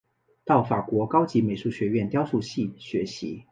[0.45, 3.45] 到法国高级美术学院雕塑系学习。